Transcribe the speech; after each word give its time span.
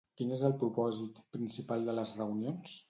Quin 0.19 0.31
és 0.37 0.43
el 0.49 0.55
propòsit 0.63 1.21
principal 1.39 1.87
de 1.91 1.99
les 2.01 2.17
reunions? 2.23 2.79